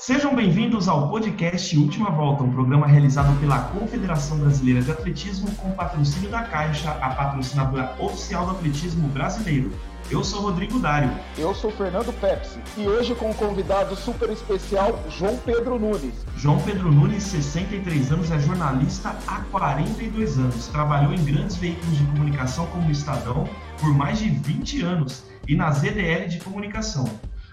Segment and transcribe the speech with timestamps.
[0.00, 5.72] Sejam bem-vindos ao podcast Última Volta, um programa realizado pela Confederação Brasileira de Atletismo com
[5.72, 9.70] patrocínio da Caixa, a patrocinadora oficial do atletismo brasileiro.
[10.10, 11.12] Eu sou Rodrigo Dário.
[11.36, 16.14] Eu sou Fernando Pepsi e hoje com um convidado super especial, João Pedro Nunes.
[16.34, 20.68] João Pedro Nunes, 63 anos, é jornalista há 42 anos.
[20.68, 23.46] Trabalhou em grandes veículos de comunicação como o Estadão
[23.78, 27.04] por mais de 20 anos e na ZDL de comunicação.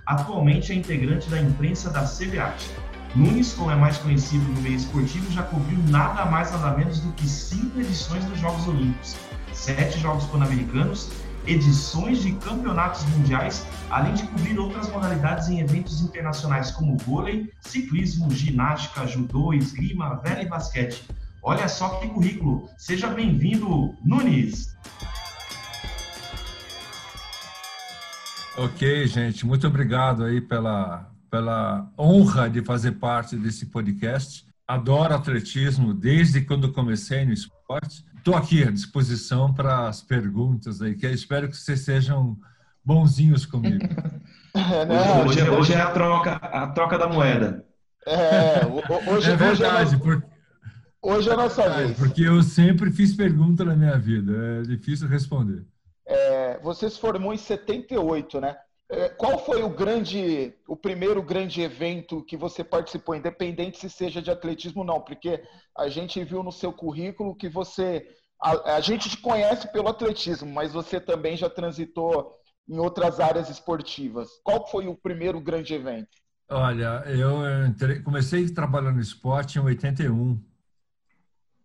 [0.08, 2.72] Atualmente é integrante da imprensa da CBAT.
[3.14, 7.12] Nunes, como é mais conhecido no meio esportivo, já cobriu nada mais nada menos do
[7.12, 9.18] que cinco edições dos Jogos Olímpicos,
[9.52, 11.10] sete Jogos Pan-Americanos,
[11.46, 18.32] edições de campeonatos mundiais, além de cobrir outras modalidades em eventos internacionais como vôlei, ciclismo,
[18.32, 21.04] ginástica, judô, esgrima, vela e basquete.
[21.44, 22.70] Olha só que currículo!
[22.78, 24.74] Seja bem-vindo, Nunes!
[28.58, 34.48] Ok, gente, muito obrigado aí pela, pela honra de fazer parte desse podcast.
[34.68, 38.04] Adoro atletismo desde quando comecei no esporte.
[38.18, 42.36] Estou aqui à disposição para as perguntas aí, que eu espero que vocês sejam
[42.84, 43.78] bonzinhos comigo.
[44.56, 47.64] Não, hoje, hoje, é a troca, a troca da moeda.
[48.08, 48.66] É,
[49.12, 50.28] hoje, é verdade, hoje é, porque,
[51.04, 51.96] hoje é a nossa vez.
[51.96, 55.64] Porque eu sempre fiz pergunta na minha vida, é difícil responder.
[56.08, 58.58] É, você se formou em 78, né?
[58.90, 64.22] É, qual foi o grande, o primeiro grande evento que você participou, independente se seja
[64.22, 65.02] de atletismo ou não?
[65.02, 65.44] Porque
[65.78, 68.08] a gente viu no seu currículo que você,
[68.42, 72.34] a, a gente te conhece pelo atletismo, mas você também já transitou
[72.68, 74.30] em outras áreas esportivas.
[74.44, 76.10] Qual foi o primeiro grande evento?
[76.50, 80.42] Olha, eu comecei trabalhando no esporte em 81.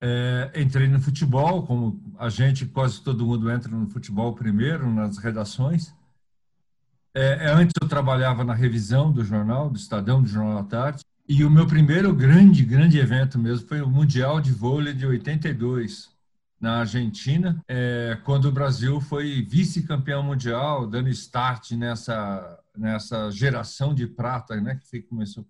[0.05, 5.17] É, entrei no futebol, como a gente, quase todo mundo entra no futebol primeiro, nas
[5.17, 5.95] redações.
[7.15, 11.05] É, é, antes eu trabalhava na revisão do jornal, do Estadão, do Jornal da Tarde.
[11.29, 16.11] E o meu primeiro grande, grande evento mesmo foi o Mundial de Vôlei de 82,
[16.61, 24.07] na Argentina, é, quando o Brasil foi vice-campeão mundial, dando start nessa, nessa geração de
[24.07, 25.45] prata, né, que começou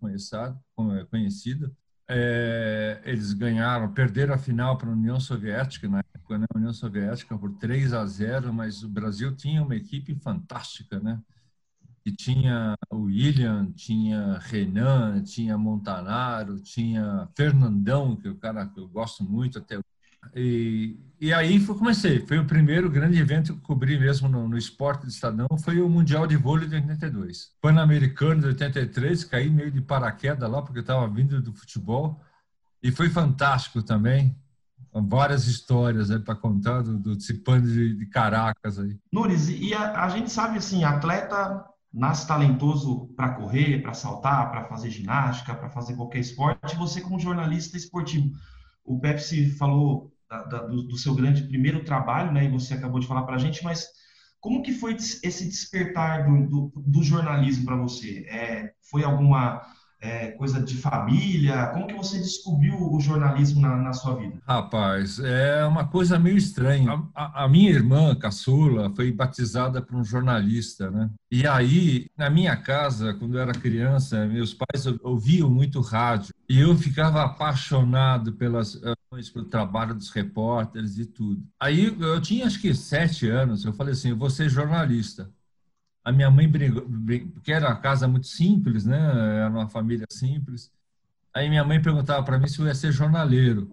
[1.11, 1.71] conhecida.
[2.15, 6.47] É, eles ganharam, perderam a final para a União Soviética, na época, né?
[6.55, 11.21] A União Soviética por 3 a 0, mas o Brasil tinha uma equipe fantástica, né?
[12.05, 18.81] E tinha o William, tinha Renan, tinha Montanaro, tinha Fernandão, que é o cara que
[18.81, 19.79] eu gosto muito até
[20.35, 22.25] e, e aí foi, comecei.
[22.27, 25.89] Foi o primeiro grande evento que cobri mesmo no, no esporte do Estadão, foi o
[25.89, 27.53] Mundial de Vôlei de 82.
[27.61, 32.21] Pan-Americano de 83, caí meio de paraquedas lá, porque estava vindo do futebol.
[32.83, 34.37] E foi fantástico também.
[34.93, 38.99] Várias histórias para contar do, do de, de, Caracas aí.
[39.11, 44.65] Nunes, e a, a gente sabe assim, atleta nasce talentoso para correr, para saltar, para
[44.65, 46.77] fazer ginástica, para fazer qualquer esporte.
[46.77, 48.31] Você como jornalista esportivo,
[48.85, 50.12] o Pepsi falou
[50.43, 52.45] da, do, do, seu grande primeiro trabalho, né?
[52.45, 53.87] E você acabou de falar para a gente, mas
[54.41, 58.27] como que foi esse despertar do, do, do jornalismo para você?
[58.29, 59.63] É, foi alguma
[60.03, 61.69] é, coisa de família?
[61.69, 64.37] Como que você descobriu o jornalismo na, na sua vida?
[64.47, 67.01] Rapaz, é uma coisa meio estranha.
[67.15, 71.09] A, a, minha irmã, caçula, foi batizada por um jornalista, né?
[71.31, 76.59] E aí, na minha casa, quando eu era criança, meus pais ouviam muito rádio e
[76.59, 78.81] eu ficava apaixonado pelas
[79.33, 81.43] pelo trabalho dos repórteres e tudo.
[81.61, 85.31] Aí eu tinha acho que sete anos, eu falei assim, eu vou ser jornalista
[86.05, 86.83] a minha mãe brigou,
[87.35, 88.99] porque era uma casa muito simples, né?
[89.41, 90.71] Era uma família simples.
[91.35, 93.71] Aí minha mãe perguntava para mim se eu ia ser jornaleiro.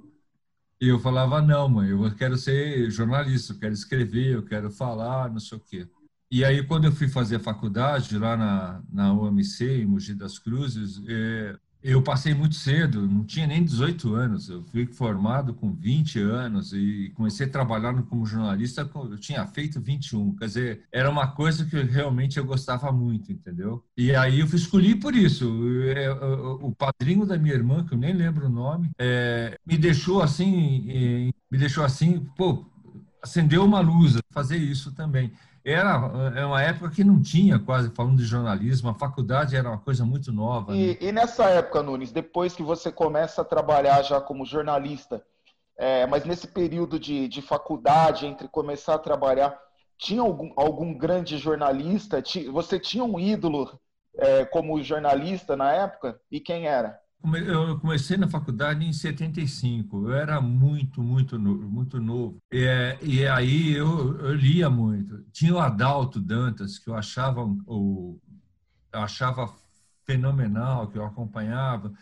[0.81, 5.29] E eu falava, não, mãe, eu quero ser jornalista, eu quero escrever, eu quero falar,
[5.29, 5.87] não sei o quê.
[6.31, 10.37] E aí, quando eu fui fazer a faculdade lá na, na UMC, em Mogi das
[10.39, 14.49] Cruzes, é, eu passei muito cedo, não tinha nem 18 anos.
[14.49, 18.89] Eu fui formado com 20 anos e comecei a trabalhar como jornalista.
[18.93, 23.83] Eu tinha feito 21, quer dizer, era uma coisa que realmente eu gostava muito, entendeu?
[23.97, 25.49] E aí eu escolhi por isso.
[25.95, 30.21] É, o padrinho da minha irmã, que eu nem lembro o nome, é, me deixou
[30.21, 32.65] assim, me deixou assim, pô,
[33.21, 35.31] acendeu uma luz, fazer isso também
[35.71, 39.77] era, era uma época que não tinha quase falando de jornalismo, a faculdade era uma
[39.77, 40.75] coisa muito nova.
[40.75, 40.97] E, né?
[41.01, 45.23] e nessa época, Nunes, depois que você começa a trabalhar já como jornalista,
[45.77, 49.57] é, mas nesse período de, de faculdade, entre começar a trabalhar,
[49.97, 52.21] tinha algum, algum grande jornalista?
[52.51, 53.79] Você tinha um ídolo
[54.17, 56.19] é, como jornalista na época?
[56.31, 56.99] E quem era?
[57.21, 60.07] Eu comecei na faculdade em 75.
[60.07, 62.37] Eu era muito, muito, muito novo.
[62.51, 65.23] E, e aí eu, eu, lia muito.
[65.31, 68.19] Tinha o Adalto Dantas, que eu achava, eu
[68.93, 69.53] achava
[70.05, 71.93] fenomenal que eu acompanhava.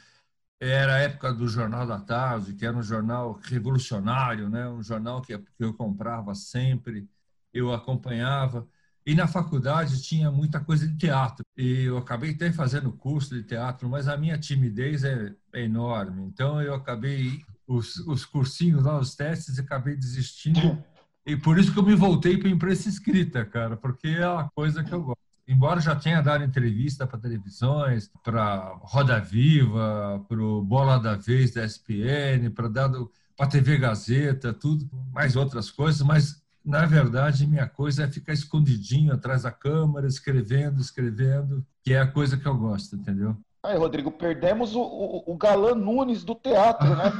[0.59, 4.67] Era a época do Jornal da Tarde, que era um jornal revolucionário, né?
[4.69, 7.09] um jornal que eu comprava sempre,
[7.53, 8.67] eu acompanhava.
[9.05, 11.46] E na faculdade tinha muita coisa de teatro.
[11.57, 16.23] E eu acabei até fazendo curso de teatro, mas a minha timidez é, enorme.
[16.23, 20.81] Então eu acabei os, os cursinhos lá, os testes, acabei desistindo.
[21.25, 24.49] E por isso que eu me voltei para a imprensa escrita, cara, porque é uma
[24.49, 30.41] coisa que eu gosto embora já tenha dado entrevista para televisões, para Roda Viva, para
[30.41, 36.01] o Bola da Vez da ESPN, para dado para TV Gazeta, tudo, mais outras coisas,
[36.01, 42.01] mas na verdade minha coisa é ficar escondidinho atrás da câmera, escrevendo, escrevendo, que é
[42.01, 43.37] a coisa que eu gosto, entendeu?
[43.63, 47.11] Aí, Rodrigo, perdemos o, o, o galã Nunes do teatro, né,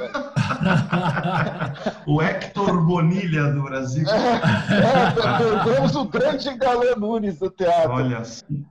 [2.05, 4.05] o Hector Bonilha do Brasil.
[4.69, 7.91] É, é, perdemos o grande galã Nunes do teatro.
[7.91, 8.21] Olha,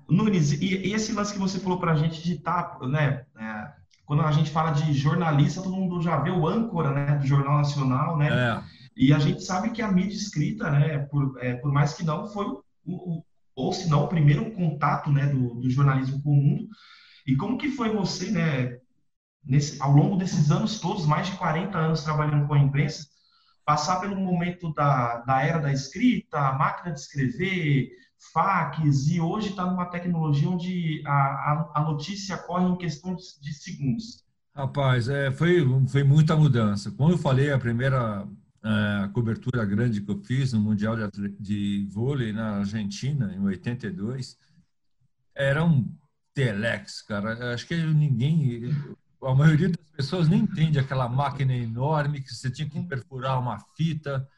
[0.08, 3.68] Nunes, e, e esse lance que você falou pra gente de estar, tá, né, é,
[4.04, 7.58] quando a gente fala de jornalista, todo mundo já vê o âncora, né, do Jornal
[7.58, 8.28] Nacional, né?
[8.28, 8.85] É.
[8.96, 12.26] E a gente sabe que a mídia escrita, né, por, é, por mais que não,
[12.26, 16.42] foi o, o, ou se não, o primeiro contato, né, do, do jornalismo com o
[16.42, 16.68] mundo.
[17.26, 18.78] E como que foi você, né,
[19.44, 23.06] nesse, ao longo desses anos todos, mais de 40 anos trabalhando com a imprensa,
[23.66, 27.90] passar pelo momento da, da era da escrita, máquina de escrever,
[28.32, 33.52] fax, e hoje está numa tecnologia onde a, a, a, notícia corre em questão de,
[33.52, 34.24] segundos?
[34.54, 36.90] Rapaz, é, foi, foi muita mudança.
[36.92, 38.26] Como eu falei, a primeira
[38.66, 44.36] é, cobertura grande que eu fiz no Mundial de, de Vôlei na Argentina, em 82,
[45.32, 45.88] era um
[46.34, 47.54] telex, cara.
[47.54, 48.74] Acho que ninguém,
[49.22, 53.60] a maioria das pessoas nem entende aquela máquina enorme que você tinha que perfurar uma
[53.76, 54.28] fita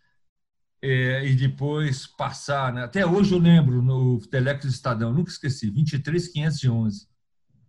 [0.82, 2.84] é, e depois passar, né?
[2.84, 7.08] Até hoje eu lembro no telex do Estadão, nunca esqueci, 23511.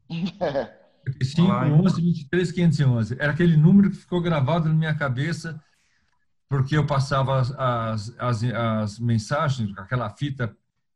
[0.10, 3.16] 511 23511.
[3.18, 5.58] Era aquele número que ficou gravado na minha cabeça
[6.50, 10.48] porque eu passava as, as, as mensagens com aquela fita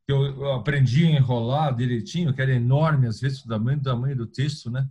[0.05, 4.17] que eu aprendi a enrolar direitinho, que era enorme, às vezes, do tamanho, do tamanho
[4.17, 4.89] do texto, né?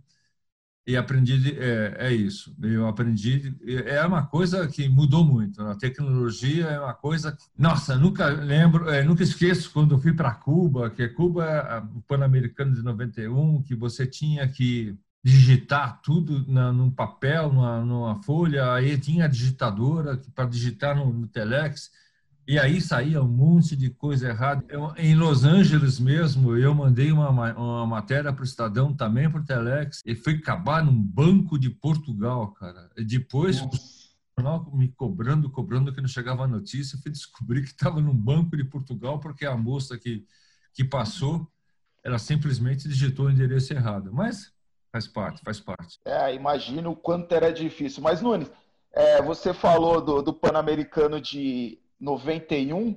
[0.85, 3.55] E aprendi, é, é isso, eu aprendi,
[3.85, 9.01] é uma coisa que mudou muito, a tecnologia é uma coisa, nossa, nunca lembro, é,
[9.01, 13.75] nunca esqueço quando eu fui para Cuba, que Cuba é o Pan-Americano de 91, que
[13.75, 20.21] você tinha que digitar tudo na, num papel, numa, numa folha, aí tinha a digitadora
[20.35, 21.89] para digitar no, no telex,
[22.45, 24.65] e aí saía um monte de coisa errada.
[24.67, 29.39] Eu, em Los Angeles mesmo, eu mandei uma, uma matéria para o Estadão, também para
[29.39, 32.89] o Telex, e foi acabar num banco de Portugal, cara.
[32.97, 33.69] E depois, o
[34.75, 38.65] me cobrando, cobrando que não chegava a notícia, fui descobrir que estava num banco de
[38.65, 40.25] Portugal, porque a moça que,
[40.73, 41.49] que passou,
[42.03, 44.11] ela simplesmente digitou o endereço errado.
[44.11, 44.52] Mas
[44.93, 45.99] faz parte, faz parte.
[46.05, 48.03] É, imagino o quanto era difícil.
[48.03, 48.51] Mas, Nunes,
[48.93, 52.95] é, você falou do, do Pan-Americano de 91,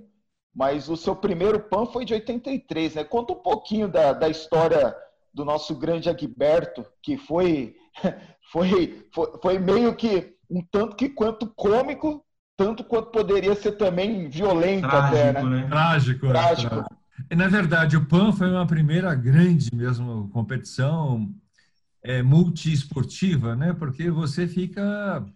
[0.55, 3.05] mas o seu primeiro PAN foi de 83, né?
[3.05, 4.95] Conta um pouquinho da, da história
[5.33, 7.75] do nosso grande Agberto, que foi,
[8.53, 12.23] foi, foi, foi meio que um tanto que quanto cômico,
[12.57, 15.43] tanto quanto poderia ser também violento trágico, até, né?
[15.43, 15.67] né?
[15.69, 16.27] Trágico.
[16.27, 16.85] É, trágico.
[17.31, 21.35] É, Na verdade, o PAN foi uma primeira grande mesmo competição
[22.07, 23.73] é, multiesportiva, né?
[23.73, 25.27] Porque você fica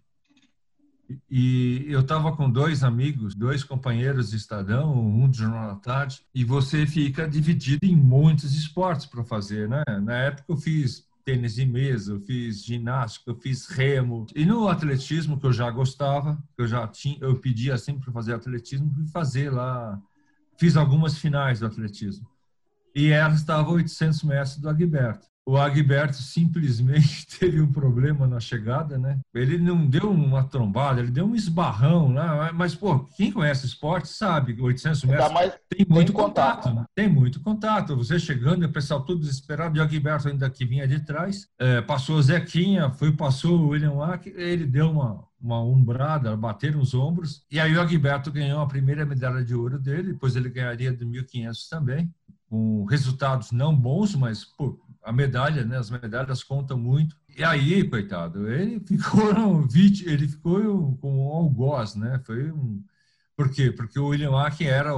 [1.29, 6.25] e eu estava com dois amigos, dois companheiros de Estadão, um de Jornal da Tarde,
[6.33, 9.83] e você fica dividido em muitos esportes para fazer, né?
[10.01, 14.25] Na época eu fiz tênis de mesa, eu fiz ginástica, eu fiz remo.
[14.37, 18.35] E no atletismo, que eu já gostava, eu já tinha, eu pedia sempre para fazer
[18.35, 20.01] atletismo, fui fazer lá,
[20.57, 22.29] fiz algumas finais do atletismo.
[22.95, 28.99] E ela estava 800 metros do Agberto o Agberto simplesmente teve um problema na chegada,
[28.99, 29.19] né?
[29.35, 32.51] Ele não deu uma trombada, ele deu um esbarrão, né?
[32.55, 36.63] Mas, pô, quem conhece esporte sabe que 800 metros mais, tem muito tem contato.
[36.65, 36.85] contato né?
[36.95, 37.97] Tem muito contato.
[37.97, 41.81] Você chegando, o pessoal todo desesperado, e o Agberto ainda que vinha de trás, é,
[41.81, 46.95] passou o Zequinha, foi, passou o William Wack, ele deu uma, uma umbrada, bateram os
[46.95, 50.93] ombros, e aí o Agberto ganhou a primeira medalha de ouro dele, depois ele ganharia
[50.93, 52.13] de 1.500 também,
[52.49, 55.79] com resultados não bons, mas, pô, a medalha, né?
[55.79, 57.17] As medalhas contam muito.
[57.37, 59.69] E aí, coitado, ele ficou
[60.07, 62.21] ele ficou com um algoz, né?
[62.25, 62.83] Foi um
[63.41, 63.73] por quê?
[63.73, 64.91] Porque o William Akin era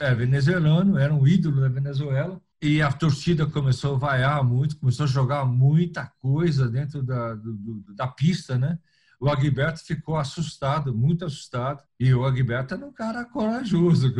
[0.00, 5.04] é, venezuelano, era um ídolo da Venezuela, e a torcida começou a vaiar muito, começou
[5.04, 8.76] a jogar muita coisa dentro da, do, da pista, né?
[9.18, 11.82] O Agberto ficou assustado, muito assustado.
[11.98, 14.12] E o Agberto era um cara corajoso,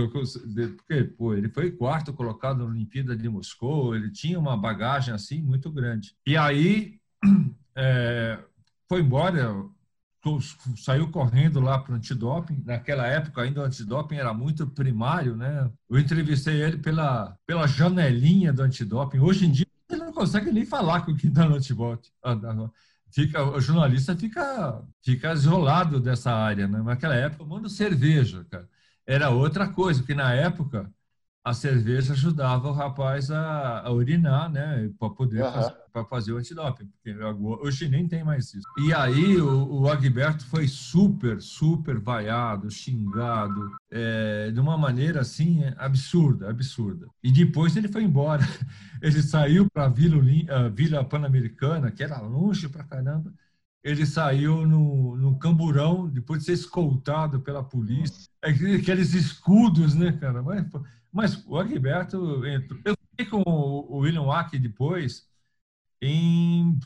[0.76, 5.42] porque pô, ele foi quarto colocado na Olimpíada de Moscou, ele tinha uma bagagem assim
[5.42, 6.14] muito grande.
[6.26, 6.98] E aí
[7.76, 8.38] é,
[8.88, 9.54] foi embora,
[10.76, 12.62] saiu correndo lá para o antidoping.
[12.64, 15.70] Naquela época ainda o antidoping era muito primário, né?
[15.88, 19.20] Eu entrevistei ele pela, pela janelinha do antidoping.
[19.20, 22.08] Hoje em dia ele não consegue nem falar com quem está no antidoping.
[23.10, 26.82] Fica, o jornalista fica, fica isolado dessa área, né?
[26.82, 28.68] Naquela época, tomando cerveja, cara.
[29.06, 30.92] Era outra coisa, porque na época
[31.46, 34.90] a cerveja ajudava o rapaz a, a urinar, né?
[34.98, 35.52] Para poder uhum.
[35.52, 36.86] fazer, fazer o antidoping.
[36.86, 37.16] Porque
[37.62, 38.66] hoje nem tem mais isso.
[38.76, 45.62] E aí o, o Agberto foi super, super vaiado, xingado, é, de uma maneira assim
[45.76, 47.06] absurda, absurda.
[47.22, 48.42] E depois ele foi embora.
[49.02, 50.18] Ele saiu para a Vila,
[50.74, 53.30] Vila Pan-Americana, que era longe para caramba
[53.86, 58.28] ele saiu no, no camburão, depois de ser escoltado pela polícia.
[58.42, 60.42] Aqueles escudos, né, cara?
[60.42, 60.66] Mas,
[61.16, 62.78] mas o Agberto entrou.
[62.84, 65.26] Eu fiquei com o William Wack depois,
[66.02, 66.78] em,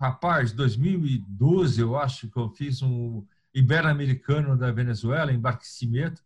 [0.00, 6.20] rapaz, 2012, eu acho que eu fiz um Ibero-Americano da Venezuela, em Barquisimeto.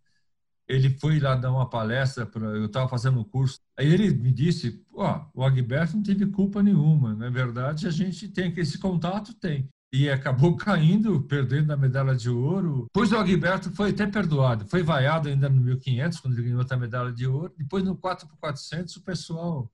[0.67, 3.61] Ele foi lá dar uma palestra, pra, eu estava fazendo um curso.
[3.77, 7.15] Aí ele me disse: oh, o Agberto não teve culpa nenhuma.
[7.15, 12.15] Na verdade, a gente tem que esse contato, tem e acabou caindo, perdendo a medalha
[12.15, 12.87] de ouro.
[12.87, 16.77] Depois o Agberto foi até perdoado, foi vaiado ainda no 1500, quando ele ganhou outra
[16.77, 17.53] medalha de ouro.
[17.57, 19.71] Depois no 4x400 o pessoal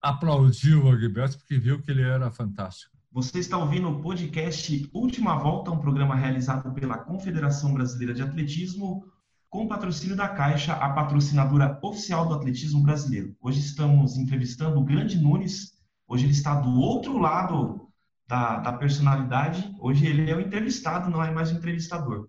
[0.00, 2.96] aplaudiu o Agberto porque viu que ele era fantástico.
[3.10, 9.04] Você está ouvindo o podcast Última Volta, um programa realizado pela Confederação Brasileira de Atletismo,
[9.48, 13.34] com patrocínio da Caixa, a patrocinadora oficial do atletismo brasileiro.
[13.40, 15.72] Hoje estamos entrevistando o Grande Nunes.
[16.06, 17.85] Hoje ele está do outro lado
[18.26, 19.74] da, da personalidade.
[19.78, 22.28] Hoje ele é o entrevistado, não é mais o entrevistador.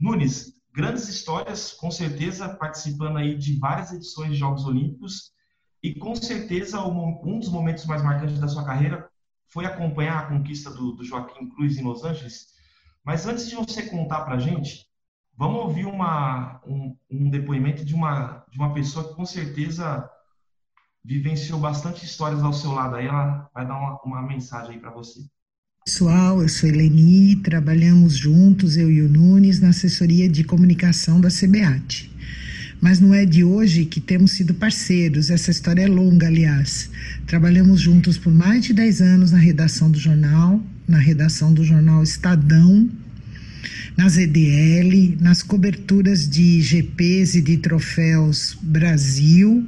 [0.00, 5.32] Nunes, grandes histórias, com certeza participando aí de várias edições de Jogos Olímpicos
[5.82, 9.08] e com certeza um dos momentos mais marcantes da sua carreira
[9.48, 12.48] foi acompanhar a conquista do, do Joaquim Cruz em Los Angeles.
[13.04, 14.86] Mas antes de você contar para a gente,
[15.36, 20.08] vamos ouvir uma, um, um, depoimento de uma, de uma pessoa que com certeza
[21.08, 22.96] vivenciou bastante histórias ao seu lado.
[22.96, 25.20] Aí ela vai dar uma, uma mensagem aí para você.
[25.82, 31.30] Pessoal, eu sou Eleni, trabalhamos juntos, eu e o Nunes, na assessoria de comunicação da
[31.30, 32.12] CBAT.
[32.78, 36.90] Mas não é de hoje que temos sido parceiros, essa história é longa, aliás.
[37.26, 42.02] Trabalhamos juntos por mais de 10 anos na redação do jornal, na redação do jornal
[42.02, 42.88] Estadão,
[43.98, 49.66] na ZDL, nas coberturas de GPs e de troféus Brasil,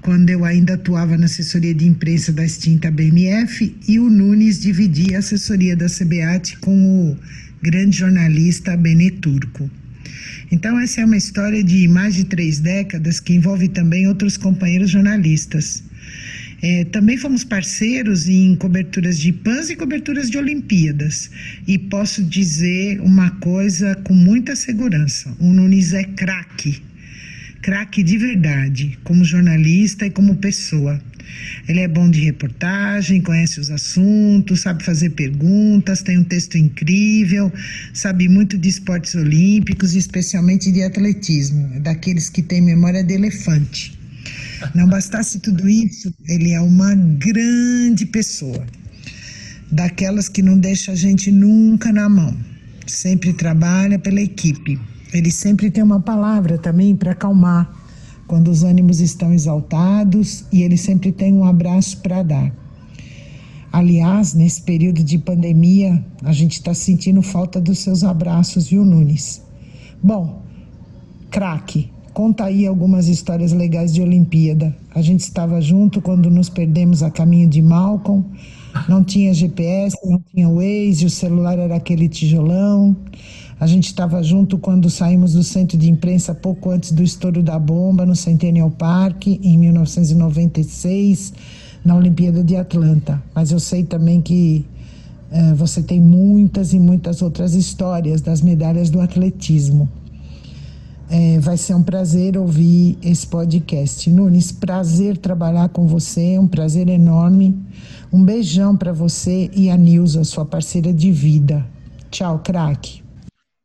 [0.00, 5.16] quando eu ainda atuava na assessoria de imprensa da extinta BMF, e o Nunes dividia
[5.16, 7.16] a assessoria da CBAT com o
[7.62, 9.70] grande jornalista Benê Turco.
[10.50, 14.90] Então, essa é uma história de mais de três décadas que envolve também outros companheiros
[14.90, 15.84] jornalistas.
[16.62, 21.30] É, também fomos parceiros em coberturas de PANs e coberturas de Olimpíadas.
[21.66, 26.82] E posso dizer uma coisa com muita segurança: o Nunes é craque
[27.62, 31.00] craque de verdade, como jornalista e como pessoa.
[31.68, 37.52] Ele é bom de reportagem, conhece os assuntos, sabe fazer perguntas, tem um texto incrível,
[37.92, 43.99] sabe muito de esportes olímpicos, especialmente de atletismo, daqueles que têm memória de elefante.
[44.74, 48.66] Não bastasse tudo isso, ele é uma grande pessoa,
[49.70, 52.36] daquelas que não deixa a gente nunca na mão,
[52.86, 54.78] sempre trabalha pela equipe
[55.12, 57.74] ele sempre tem uma palavra também para acalmar
[58.26, 62.52] quando os ânimos estão exaltados e ele sempre tem um abraço para dar.
[63.72, 69.42] Aliás, nesse período de pandemia, a gente está sentindo falta dos seus abraços, viu, Nunes?
[70.02, 70.44] Bom,
[71.30, 74.76] craque, conta aí algumas histórias legais de Olimpíada.
[74.94, 78.24] A gente estava junto quando nos perdemos a caminho de Malcolm.
[78.88, 82.96] Não tinha GPS, não tinha Waze, o celular era aquele tijolão.
[83.58, 87.58] A gente estava junto quando saímos do centro de imprensa pouco antes do estouro da
[87.58, 91.34] bomba no Centennial Park, em 1996,
[91.84, 93.22] na Olimpíada de Atlanta.
[93.34, 94.64] Mas eu sei também que
[95.30, 99.88] eh, você tem muitas e muitas outras histórias das medalhas do atletismo.
[101.12, 104.08] É, vai ser um prazer ouvir esse podcast.
[104.08, 107.60] Nunes, prazer trabalhar com você, um prazer enorme.
[108.12, 111.66] Um beijão para você e a Nilza, sua parceira de vida.
[112.12, 113.02] Tchau, craque.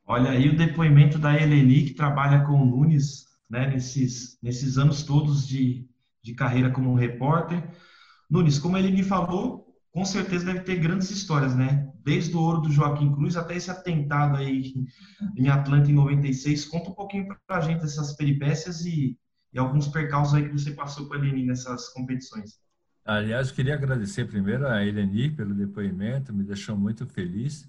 [0.07, 5.03] Olha aí o depoimento da Eleni, que trabalha com o Nunes né, nesses, nesses anos
[5.03, 5.85] todos de,
[6.23, 7.63] de carreira como repórter.
[8.27, 9.64] Nunes, como ele me falou,
[9.95, 11.89] com certeza deve ter grandes histórias, né?
[12.03, 14.73] Desde o ouro do Joaquim Cruz até esse atentado aí
[15.37, 16.65] em Atlanta em 96.
[16.65, 19.17] Conta um pouquinho para a gente essas peripécias e,
[19.53, 22.59] e, alguns percalços aí que você passou com a Eleni nessas competições.
[23.05, 27.65] Aliás, queria agradecer primeiro a Eleni pelo depoimento, me deixou muito feliz.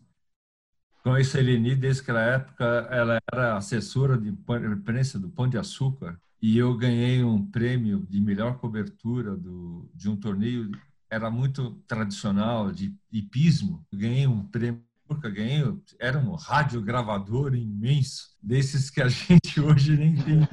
[1.04, 6.20] Conheço a Eleni desde aquela época, ela era assessora de imprensa do Pão de Açúcar
[6.42, 10.72] e eu ganhei um prêmio de melhor cobertura do, de um torneio
[11.10, 13.84] era muito tradicional de hipismo.
[13.92, 14.86] Ganhei um prêmio
[15.32, 15.62] ganhei,
[16.00, 20.48] era um radiogravador imenso, desses que a gente hoje nem tem.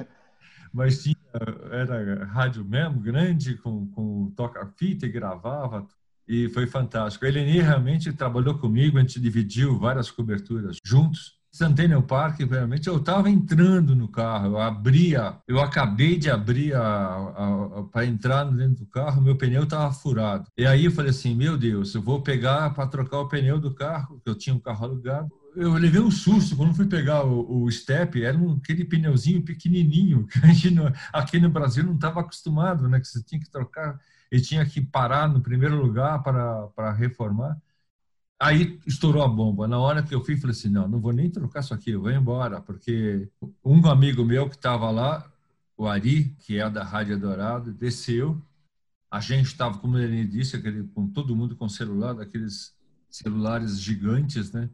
[0.72, 1.16] Mas tinha,
[1.70, 5.86] era rádio mesmo, grande, com, com toca-fita e gravava.
[6.26, 7.24] E foi fantástico.
[7.24, 11.38] A Eleni realmente trabalhou comigo, a gente dividiu várias coberturas juntos.
[11.54, 16.72] Centennial Park, realmente, eu estava entrando no carro, eu abria, eu acabei de abrir
[17.92, 20.48] para entrar dentro do carro, meu pneu estava furado.
[20.58, 23.72] E aí eu falei assim, meu Deus, eu vou pegar para trocar o pneu do
[23.72, 25.28] carro, que eu tinha um carro alugado.
[25.54, 30.26] Eu levei um susto quando fui pegar o, o step, era um, aquele pneuzinho pequenininho,
[30.26, 33.48] que a gente no, aqui no Brasil não estava acostumado, né, que você tinha que
[33.48, 33.96] trocar
[34.32, 37.56] e tinha que parar no primeiro lugar para reformar.
[38.40, 39.68] Aí estourou a bomba.
[39.68, 42.02] Na hora que eu fui, falei assim: não, não vou nem trocar isso aqui, eu
[42.02, 42.60] vou embora.
[42.60, 43.28] Porque
[43.64, 45.30] um amigo meu que estava lá,
[45.76, 48.40] o Ari, que é da Rádio Dourado, desceu.
[49.10, 52.74] A gente estava, como ele disse, aquele, com todo mundo com celular, daqueles
[53.08, 54.68] celulares gigantes, né?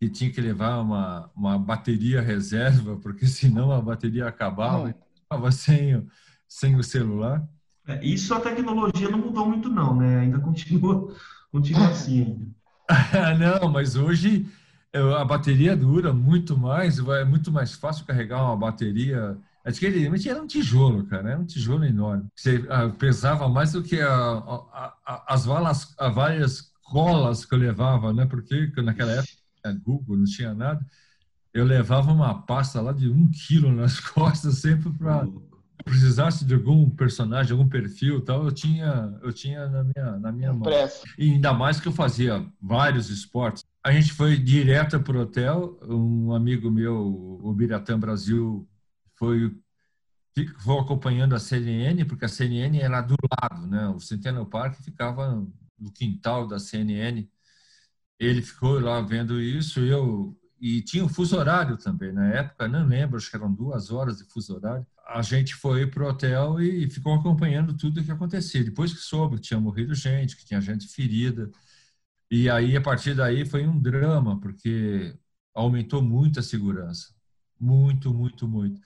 [0.00, 6.06] E tinha que levar uma, uma bateria reserva, porque senão a bateria acabava, estava sem,
[6.46, 7.46] sem o celular.
[7.86, 10.20] É, isso a tecnologia não mudou muito, não, né?
[10.20, 11.12] Ainda continua,
[11.50, 12.57] continua assim ainda.
[13.38, 14.46] Não, mas hoje
[15.18, 19.36] a bateria dura muito mais, é muito mais fácil carregar uma bateria.
[19.64, 22.26] Antigamente era um tijolo, cara, era um tijolo enorme.
[22.34, 27.54] Você ah, pesava mais do que a, a, a, as valas, as várias colas que
[27.54, 28.24] eu levava, né?
[28.24, 30.84] Porque naquela época Google não tinha nada.
[31.52, 35.26] Eu levava uma pasta lá de um quilo nas costas sempre para
[35.88, 40.52] precisasse de algum personagem, algum perfil tal, eu tinha, eu tinha na minha, na minha
[40.52, 40.62] mão.
[41.16, 43.64] E ainda mais que eu fazia vários esportes.
[43.82, 45.78] A gente foi direto para o hotel.
[45.82, 46.96] Um amigo meu,
[47.42, 48.68] o Biratã Brasil,
[49.14, 49.56] foi,
[50.58, 53.88] foi acompanhando a CNN, porque a CNN era do lado, né?
[53.88, 55.46] O Centennial Park ficava
[55.78, 57.26] no quintal da CNN.
[58.18, 59.80] Ele ficou lá vendo isso.
[59.80, 63.90] Eu e tinha um fuso horário também na época, não lembro, acho que eram duas
[63.92, 68.04] horas de fuso horário a gente foi para o hotel e ficou acompanhando tudo o
[68.04, 68.62] que acontecia.
[68.62, 71.50] Depois que soube que tinha morrido gente, que tinha gente ferida.
[72.30, 75.16] E aí, a partir daí, foi um drama, porque
[75.54, 77.14] aumentou muito a segurança.
[77.58, 78.80] Muito, muito, muito.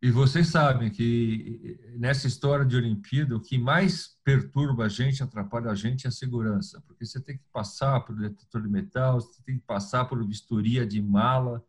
[0.00, 5.72] E vocês sabem que nessa história de Olimpíada, o que mais perturba a gente, atrapalha
[5.72, 6.80] a gente é a segurança.
[6.86, 10.86] Porque você tem que passar por detector de metal, você tem que passar por vistoria
[10.86, 11.64] de mala,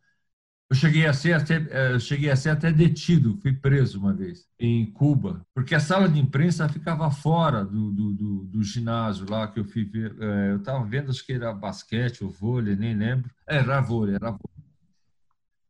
[0.70, 4.48] eu cheguei a ser até, eh, cheguei a ser até detido, fui preso uma vez
[4.60, 9.48] em Cuba, porque a sala de imprensa ficava fora do, do, do, do ginásio lá
[9.48, 10.16] que eu fui ver.
[10.20, 13.32] Eh, eu estava vendo, acho que era basquete ou vôlei, nem lembro.
[13.48, 14.70] Era vôlei, era vôlei.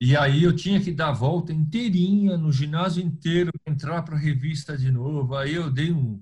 [0.02, 4.20] E aí eu tinha que dar a volta inteirinha no ginásio inteiro, entrar para a
[4.20, 5.36] revista de novo.
[5.36, 6.22] Aí eu dei um,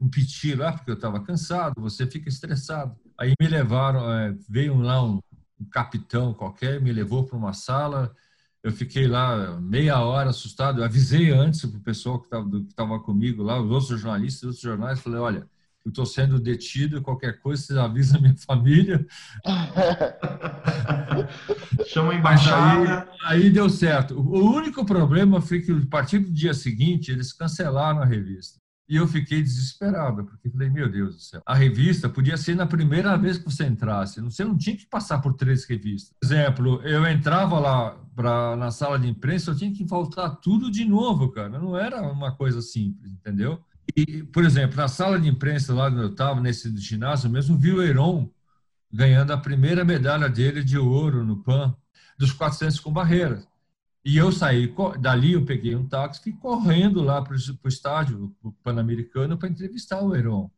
[0.00, 2.96] um piti lá, porque eu estava cansado, você fica estressado.
[3.18, 5.20] Aí me levaram, é, veio lá um
[5.62, 8.14] um capitão qualquer, me levou para uma sala.
[8.62, 10.80] Eu fiquei lá meia hora assustado.
[10.80, 12.28] Eu avisei antes para o pessoal que
[12.68, 15.00] estava comigo lá, os outros jornalistas, os outros jornais.
[15.00, 15.48] Falei: olha,
[15.84, 19.04] eu estou sendo detido, qualquer coisa, você avisa a minha família.
[21.86, 23.08] Chama a embaixada.
[23.24, 24.18] Aí, aí, deu certo.
[24.18, 28.61] O único problema foi que, a partir do dia seguinte, eles cancelaram a revista.
[28.92, 31.42] E eu fiquei desesperado, porque falei, meu Deus do céu.
[31.46, 34.20] A revista podia ser na primeira vez que você entrasse.
[34.20, 36.14] Você não tinha que passar por três revistas.
[36.20, 40.70] Por exemplo, eu entrava lá pra, na sala de imprensa, eu tinha que voltar tudo
[40.70, 41.58] de novo, cara.
[41.58, 43.64] Não era uma coisa simples, entendeu?
[43.96, 47.72] E, por exemplo, na sala de imprensa lá onde eu estava, nesse ginásio mesmo, vi
[47.72, 48.28] o Heron
[48.92, 51.74] ganhando a primeira medalha dele de ouro no PAN,
[52.18, 53.48] dos 400 com barreiras.
[54.04, 59.38] E eu saí dali, eu peguei um táxi, fui correndo lá para o estádio pan-americano
[59.38, 60.50] para entrevistar o Heron,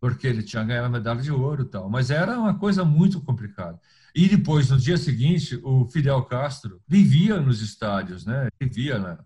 [0.00, 1.90] porque ele tinha ganhado a medalha de ouro e tal.
[1.90, 3.80] Mas era uma coisa muito complicada.
[4.14, 8.48] E depois, no dia seguinte, o Fidel Castro vivia nos estádios, né?
[8.60, 9.18] Vivia né?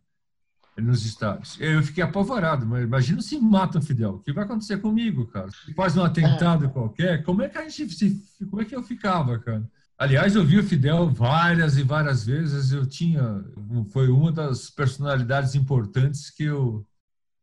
[0.77, 1.57] nos estádios.
[1.61, 4.15] Eu fiquei apavorado, mas imagina se mata o Fidel.
[4.15, 5.51] O que vai acontecer comigo, cara?
[5.51, 8.83] Se faz um atentado qualquer, como é que a gente se, como é que eu
[8.83, 9.69] ficava, cara?
[9.97, 12.73] Aliás, eu vi o Fidel várias e várias vezes.
[12.73, 13.45] Eu tinha,
[13.91, 16.87] foi uma das personalidades importantes que eu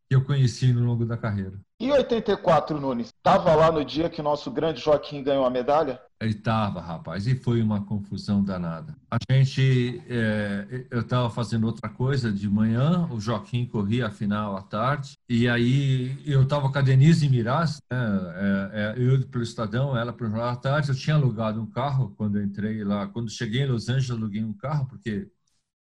[0.10, 1.58] que eu conheci no longo da carreira.
[1.82, 3.08] E 84, Nunes?
[3.08, 6.00] Estava lá no dia que o nosso grande Joaquim ganhou a medalha?
[6.22, 8.96] Ele estava, rapaz, e foi uma confusão danada.
[9.10, 14.56] A gente, é, eu estava fazendo outra coisa de manhã, o Joaquim corria a final
[14.56, 17.98] à tarde, e aí eu estava com a Denise Miraz, né,
[18.36, 22.14] é, é, eu pelo Estadão, ela pelo Jornal à tarde, eu tinha alugado um carro
[22.16, 25.32] quando entrei lá, quando cheguei em Los Angeles, aluguei um carro, porque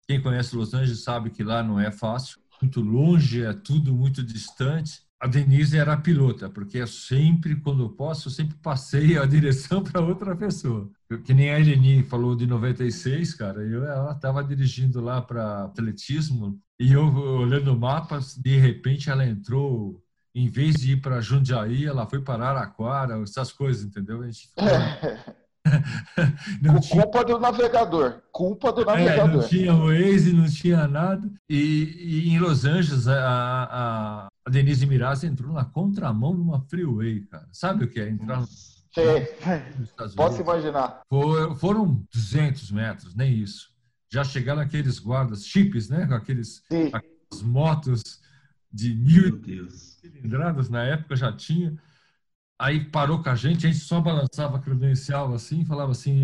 [0.07, 4.23] quem conhece Los Angeles sabe que lá não é fácil, muito longe, é tudo muito
[4.23, 9.17] distante, a Denise era a pilota, porque eu sempre, quando eu posso, eu sempre passei
[9.17, 10.89] a direção para outra pessoa.
[11.23, 16.59] Que nem a Eleni falou de 96, cara, eu, ela estava dirigindo lá para atletismo
[16.79, 20.03] e eu olhando o mapa, de repente ela entrou,
[20.35, 24.21] em vez de ir para Jundiaí, ela foi para Araquara, essas coisas, entendeu?
[24.21, 24.67] A gente ficou...
[26.61, 27.01] não tinha...
[27.01, 28.21] Culpa do navegador.
[28.31, 29.29] Culpa do navegador.
[29.29, 31.27] É, não tinha Waze, não tinha nada.
[31.49, 37.19] E, e em Los Angeles, a, a, a Denise Miraz entrou na contramão numa freeway,
[37.25, 37.49] cara.
[37.51, 38.47] Sabe o que é entrar no...
[40.15, 41.01] Posso imaginar.
[41.09, 43.69] For, foram 200 metros, nem isso.
[44.09, 46.07] Já chegaram aqueles guardas chips, né?
[46.07, 48.21] Com aqueles, aquelas motos
[48.71, 51.77] de mil cilindradas, na época já tinha.
[52.57, 56.23] Aí parou com a gente, a gente só balançava a credencial assim, falava assim,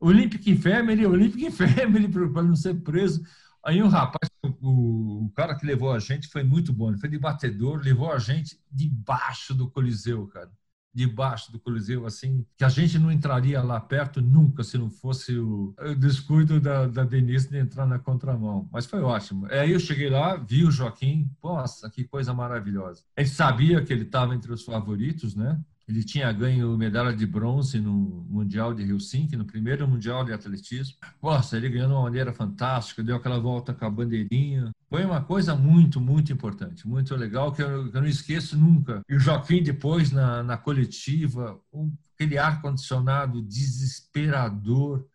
[0.00, 3.22] Olympic Family, Olympic Family, para não ser preso.
[3.64, 7.08] Aí o rapaz, o, o, cara que levou a gente foi muito bom, ele foi
[7.08, 10.50] de batedor, levou a gente debaixo do Coliseu, cara
[10.98, 15.38] debaixo do Coliseu, assim, que a gente não entraria lá perto nunca se não fosse
[15.38, 18.68] o, o descuido da, da Denise de entrar na contramão.
[18.72, 19.46] Mas foi ótimo.
[19.46, 23.04] Aí eu cheguei lá, vi o Joaquim, nossa, que coisa maravilhosa.
[23.16, 25.60] Ele sabia que ele estava entre os favoritos, né?
[25.88, 30.98] Ele tinha ganho medalha de bronze no Mundial de Helsinki, no primeiro Mundial de Atletismo.
[31.22, 34.70] Nossa, ele ganhou de uma maneira fantástica, deu aquela volta com a bandeirinha.
[34.90, 39.00] Foi uma coisa muito, muito importante, muito legal, que eu, que eu não esqueço nunca.
[39.08, 45.06] E o Joaquim, depois, na, na coletiva, um, aquele ar-condicionado desesperador,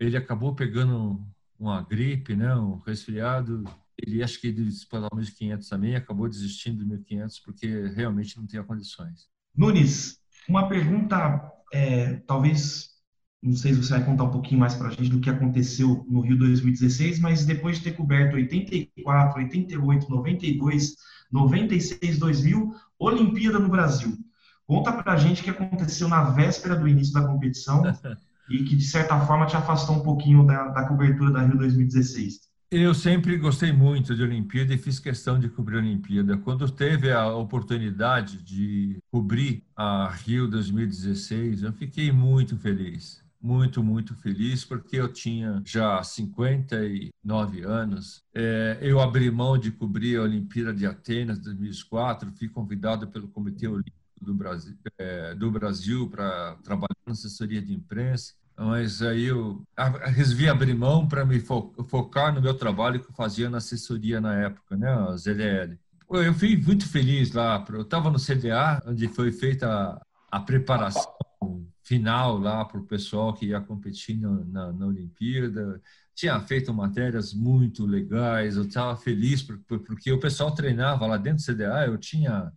[0.00, 1.22] ele acabou pegando
[1.58, 3.64] uma gripe, né, um resfriado.
[3.98, 8.64] Ele acho que ele disputou 1.500 também, acabou desistindo do 1.500 porque realmente não tinha
[8.64, 9.33] condições.
[9.56, 12.90] Nunes, uma pergunta, é, talvez,
[13.42, 16.04] não sei se você vai contar um pouquinho mais para a gente do que aconteceu
[16.08, 20.96] no Rio 2016, mas depois de ter coberto 84, 88, 92,
[21.30, 24.16] 96, 2000, Olimpíada no Brasil.
[24.66, 27.82] Conta para a gente o que aconteceu na véspera do início da competição
[28.50, 32.40] e que, de certa forma, te afastou um pouquinho da, da cobertura da Rio 2016.
[32.76, 36.36] Eu sempre gostei muito de Olimpíada e fiz questão de cobrir a Olimpíada.
[36.36, 43.22] Quando teve a oportunidade de cobrir a Rio 2016, eu fiquei muito feliz.
[43.40, 48.24] Muito, muito feliz, porque eu tinha já 59 anos.
[48.34, 53.68] É, eu abri mão de cobrir a Olimpíada de Atenas 2004, fui convidado pelo Comitê
[53.68, 58.34] Olímpico do Brasil, é, do Brasil para trabalhar na assessoria de imprensa.
[58.56, 59.62] Mas aí eu
[60.06, 64.34] resolvi abrir mão para me focar no meu trabalho que eu fazia na assessoria na
[64.34, 65.76] época, né, a ZDL.
[66.10, 67.64] Eu fui muito feliz lá.
[67.68, 71.12] Eu estava no CDA, onde foi feita a preparação
[71.82, 75.80] final lá para o pessoal que ia competir na, na, na, Olimpíada.
[76.14, 78.56] Tinha feito matérias muito legais.
[78.56, 81.86] Eu estava feliz porque o pessoal treinava lá dentro do CDA.
[81.86, 82.52] Eu tinha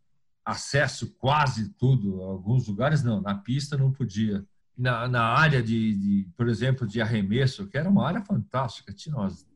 [0.45, 2.21] acesso quase tudo.
[2.21, 4.45] Alguns lugares não, na pista não podia
[4.77, 9.15] na, na área de, de, por exemplo, de arremesso, que era uma área fantástica, tinha
[9.15, 9.47] umas,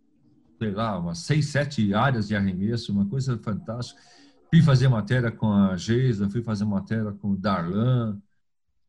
[0.57, 4.01] sei lá, umas seis, sete áreas de arremesso, uma coisa fantástica.
[4.49, 8.19] Fui fazer matéria com a Geisa, fui fazer matéria com o Darlan,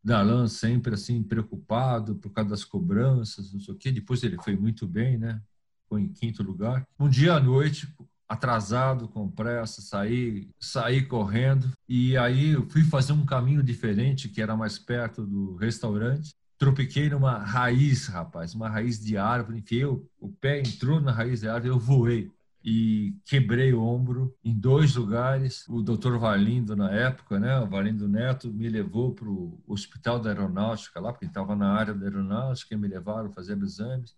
[0.02, 3.92] Darlan sempre assim preocupado por causa das cobranças, não sei o quê.
[3.92, 5.40] Depois ele foi muito bem, né?
[5.88, 6.86] Foi em quinto lugar.
[6.98, 7.86] Um dia à noite,
[8.32, 14.40] atrasado, com pressa, saí, saí correndo e aí eu fui fazer um caminho diferente, que
[14.40, 16.34] era mais perto do restaurante.
[16.58, 21.40] Tropiquei numa raiz, rapaz, uma raiz de árvore, enfiei o, o pé, entrou na raiz
[21.40, 22.30] de árvore, eu voei
[22.64, 25.66] e quebrei o ombro em dois lugares.
[25.68, 30.30] O doutor Valindo, na época, né, o Valindo Neto, me levou para o Hospital da
[30.30, 34.14] Aeronáutica, lá, porque estava na área da aeronáutica, me levaram fazer exames.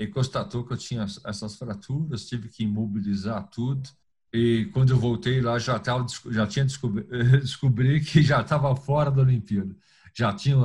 [0.00, 3.86] Ele constatou que eu tinha essas fraturas, tive que imobilizar tudo.
[4.32, 7.04] E quando eu voltei lá, já, tava, já tinha descobri,
[7.38, 9.76] descobri que já estava fora da Olimpíada.
[10.14, 10.56] Já tinha,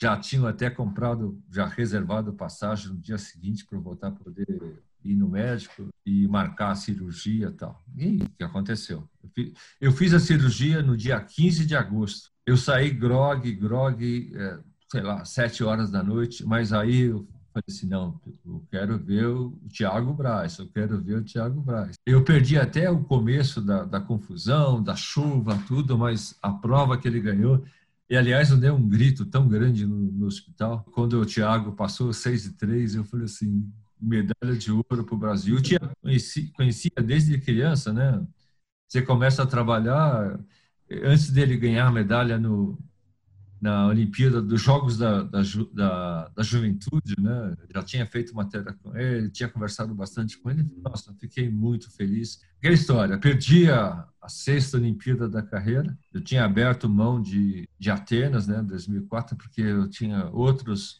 [0.00, 5.16] já tinha até comprado, já reservado passagem no dia seguinte para voltar para poder ir
[5.16, 7.84] no médico e marcar a cirurgia e tal.
[7.96, 9.02] E o que aconteceu?
[9.80, 12.30] Eu fiz a cirurgia no dia 15 de agosto.
[12.46, 17.26] Eu saí grog, grog, é, sei lá, sete horas da noite, mas aí eu
[17.62, 21.96] falei assim, não, eu quero ver o Thiago Braz, eu quero ver o Thiago Braz.
[22.06, 27.06] Eu perdi até o começo da, da confusão, da chuva, tudo, mas a prova que
[27.06, 27.64] ele ganhou,
[28.08, 30.84] e, aliás, eu dei um grito tão grande no, no hospital.
[30.92, 35.18] Quando o Thiago passou 6 e 3, eu falei assim, medalha de ouro para o
[35.18, 35.56] Brasil.
[35.56, 38.26] Eu tinha, conheci, conhecia desde criança, né?
[38.88, 40.40] Você começa a trabalhar,
[41.04, 42.76] antes dele ganhar medalha no,
[43.60, 45.42] na Olimpíada dos Jogos da, da,
[45.74, 47.54] da, da, Juventude, né?
[47.74, 50.66] Já tinha feito matéria com ele, tinha conversado bastante com ele.
[50.82, 52.40] Nossa, fiquei muito feliz.
[52.58, 55.96] Aquela história, perdi a, a sexta Olimpíada da carreira.
[56.12, 60.98] Eu tinha aberto mão de, de Atenas, né, 2004, porque eu tinha outros,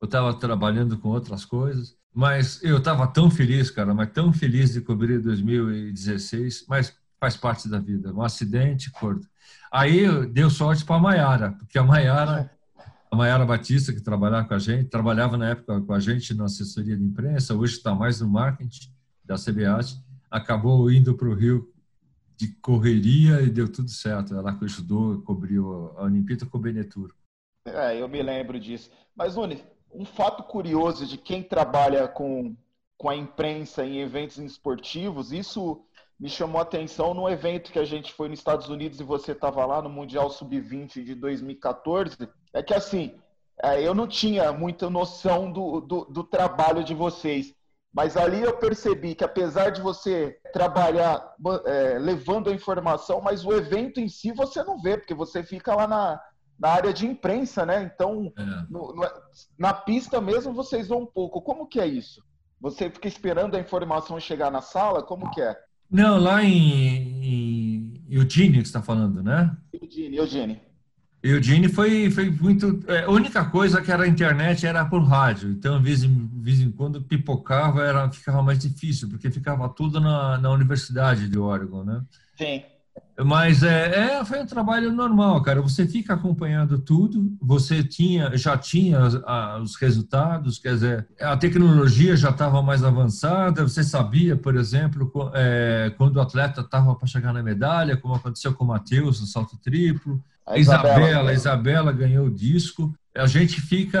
[0.00, 1.98] eu estava trabalhando com outras coisas.
[2.12, 7.68] Mas eu estava tão feliz, cara, mas tão feliz de cobrir 2016, mas faz parte
[7.68, 8.12] da vida.
[8.12, 9.28] Um acidente, corto.
[9.70, 12.50] Aí deu sorte para a Maiara, porque a Maiara,
[13.10, 16.46] a Maiara Batista, que trabalhava com a gente, trabalhava na época com a gente na
[16.46, 18.90] assessoria de imprensa, hoje está mais no marketing
[19.22, 21.72] da CBAT, acabou indo para o Rio
[22.36, 24.34] de correria e deu tudo certo.
[24.34, 27.14] Ela ajudou, cobriu a Olimpíada com o Beneturo.
[27.66, 28.90] É, eu me lembro disso.
[29.14, 32.56] Mas, Nunes, um fato curioso de quem trabalha com,
[32.96, 35.84] com a imprensa em eventos esportivos, isso
[36.20, 39.32] me chamou a atenção no evento que a gente foi nos Estados Unidos e você
[39.32, 42.28] estava lá no Mundial Sub-20 de 2014.
[42.52, 43.18] É que assim,
[43.62, 47.54] é, eu não tinha muita noção do, do, do, trabalho de vocês,
[47.90, 53.52] mas ali eu percebi que apesar de você trabalhar é, levando a informação, mas o
[53.52, 56.20] evento em si você não vê, porque você fica lá na,
[56.58, 57.90] na área de imprensa, né?
[57.94, 58.42] Então, é.
[58.68, 59.10] no, no,
[59.58, 61.40] na pista mesmo vocês vão um pouco.
[61.40, 62.22] Como que é isso?
[62.60, 65.02] Você fica esperando a informação chegar na sala?
[65.02, 65.56] Como que é?
[65.90, 69.56] Não, lá em, em Eugene que você está falando, né?
[69.72, 70.60] Eugene, Eugene.
[71.22, 72.82] Eugene foi, foi muito.
[72.86, 75.50] É, a única coisa que era a internet era por rádio.
[75.50, 79.68] Então, de vez em, de vez em quando pipocava, era, ficava mais difícil, porque ficava
[79.68, 82.02] tudo na, na Universidade de Oregon, né?
[82.38, 82.62] Sim.
[83.24, 85.60] Mas é, é, foi um trabalho normal, cara.
[85.60, 92.16] Você fica acompanhando tudo, você tinha, já tinha a, os resultados, quer dizer, a tecnologia
[92.16, 97.32] já estava mais avançada, você sabia, por exemplo, é, quando o atleta estava para chegar
[97.32, 100.22] na medalha, como aconteceu com o Matheus no salto triplo.
[100.46, 104.00] A Isabela, Isabela, a Isabela ganhou o disco a gente fica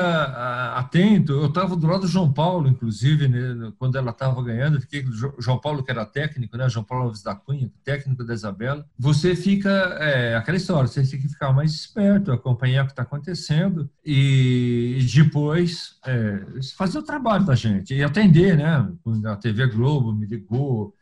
[0.74, 1.32] atento.
[1.32, 4.80] Eu estava do lado do João Paulo, inclusive, né, quando ela estava ganhando.
[4.80, 6.68] Fiquei com João Paulo, que era técnico, né?
[6.68, 8.86] João Paulo Alves da Cunha, técnico da Isabela.
[8.98, 13.02] Você fica, é, aquela história, você tem que ficar mais esperto, acompanhar o que está
[13.02, 16.44] acontecendo e depois é,
[16.76, 18.90] fazer o trabalho da gente e atender, né?
[19.26, 20.94] A TV Globo me ligou.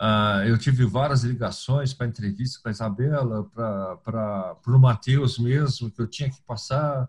[0.00, 3.44] Uh, eu tive várias ligações para entrevista com a Isabela,
[4.02, 7.06] para o Matheus mesmo, que eu tinha que passar.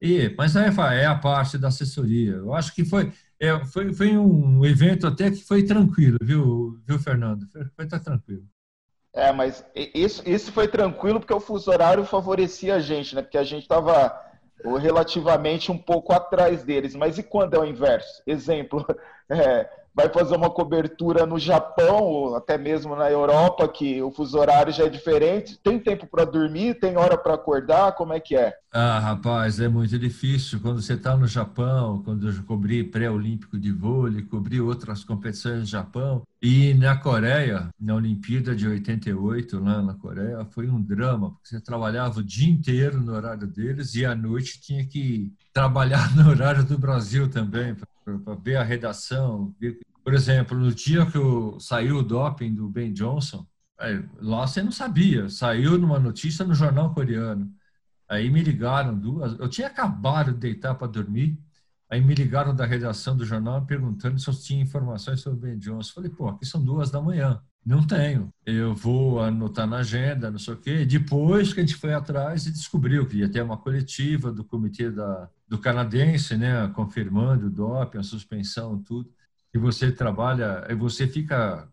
[0.00, 0.68] E, mas é,
[1.00, 2.32] é a parte da assessoria.
[2.32, 6.98] Eu acho que foi, é, foi, foi um evento até que foi tranquilo, viu, viu
[6.98, 7.46] Fernando?
[7.50, 8.46] Foi, foi tá tranquilo.
[9.12, 13.22] É, mas isso, isso foi tranquilo porque o fuso horário favorecia a gente, né?
[13.22, 14.16] Porque a gente estava
[14.80, 16.94] relativamente um pouco atrás deles.
[16.94, 18.22] Mas e quando é o inverso?
[18.26, 18.84] Exemplo,
[19.28, 24.38] é, vai fazer uma cobertura no Japão, ou até mesmo na Europa, que o fuso
[24.38, 25.58] horário já é diferente.
[25.60, 26.78] Tem tempo para dormir?
[26.78, 27.96] Tem hora para acordar?
[27.96, 28.54] Como é que é?
[28.70, 30.60] Ah, rapaz, é muito difícil.
[30.60, 35.64] Quando você está no Japão, quando eu cobri pré-olímpico de vôlei, cobri outras competições no
[35.64, 41.48] Japão, e na Coreia, na Olimpíada de 88, lá na Coreia, foi um drama, porque
[41.48, 46.30] você trabalhava o dia inteiro no horário deles e à noite tinha que trabalhar no
[46.30, 51.60] horário do Brasil também, para ver a redação, ver por exemplo, no dia que eu,
[51.60, 53.46] saiu o doping do Ben Johnson,
[54.22, 57.52] lá você não sabia, saiu numa notícia no jornal coreano.
[58.08, 61.38] Aí me ligaram duas, eu tinha acabado de deitar para dormir,
[61.90, 65.58] aí me ligaram da redação do jornal perguntando se eu tinha informações sobre o Ben
[65.58, 65.92] Johnson.
[65.96, 67.42] Falei, pô, aqui são duas da manhã.
[67.62, 68.32] Não tenho.
[68.46, 70.86] Eu vou anotar na agenda, não sei o quê.
[70.86, 74.90] Depois que a gente foi atrás e descobriu que ia ter uma coletiva do comitê
[74.90, 79.17] da, do canadense, né, confirmando o doping, a suspensão, tudo
[79.52, 81.68] que você trabalha, e você fica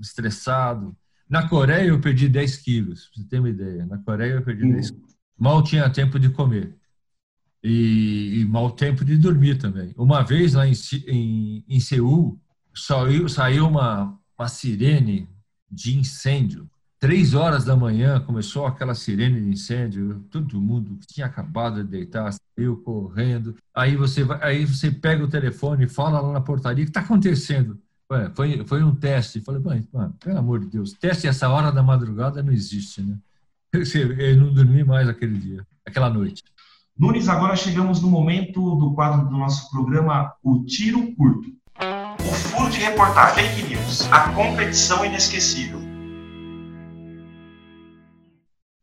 [0.00, 0.96] estressado.
[1.28, 3.84] Na Coreia eu perdi 10 quilos, pra você ter uma ideia.
[3.86, 4.72] Na Coreia eu perdi uhum.
[4.72, 5.16] 10 quilos.
[5.38, 6.74] Mal tinha tempo de comer.
[7.62, 9.92] E, e mal tempo de dormir também.
[9.96, 10.72] Uma vez lá em,
[11.08, 12.40] em, em Seul,
[12.74, 15.28] saiu, saiu uma, uma sirene
[15.70, 21.26] de incêndio Três horas da manhã começou aquela sirene de incêndio, todo mundo que tinha
[21.26, 23.54] acabado de deitar saiu correndo.
[23.74, 26.90] Aí você, vai, aí você pega o telefone e fala lá na portaria: o que
[26.90, 27.78] está acontecendo?
[28.10, 29.42] Ué, foi, foi um teste.
[29.42, 29.60] Falei,
[29.92, 33.18] mano, pelo amor de Deus, teste essa hora da madrugada não existe, né?
[34.18, 36.42] Eu não dormi mais aquele dia, aquela noite.
[36.98, 41.52] Nunes, agora chegamos no momento do quadro do nosso programa O Tiro Curto.
[42.20, 45.85] O furo de reportagem Fake News, a competição inesquecível.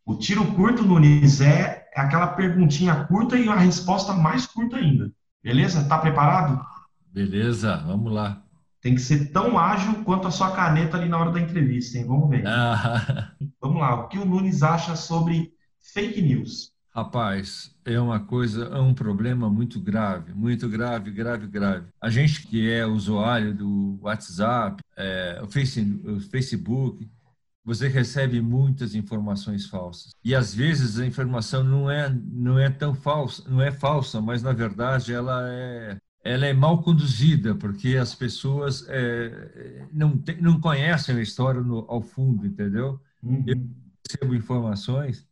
[0.05, 5.11] O tiro curto, Nunes, é aquela perguntinha curta e a resposta mais curta ainda.
[5.41, 5.87] Beleza?
[5.87, 6.63] Tá preparado?
[7.11, 8.43] Beleza, vamos lá.
[8.81, 12.05] Tem que ser tão ágil quanto a sua caneta ali na hora da entrevista, hein?
[12.05, 12.45] Vamos ver.
[12.45, 13.31] Ah.
[13.61, 13.95] Vamos lá.
[13.95, 15.53] O que o Nunes acha sobre
[15.93, 16.73] fake news?
[16.93, 21.87] Rapaz, é uma coisa, é um problema muito grave, muito grave, grave, grave.
[21.99, 27.09] A gente que é usuário do WhatsApp, é, o, Facebook,
[27.63, 30.13] você recebe muitas informações falsas.
[30.23, 34.43] E às vezes a informação não é não é tão falsa, não é falsa, mas
[34.43, 41.15] na verdade ela é ela é mal conduzida porque as pessoas é, não não conhecem
[41.15, 42.99] a história no, ao fundo, entendeu?
[43.21, 43.43] Uhum.
[43.47, 43.55] Eu
[44.05, 45.25] recebo informações,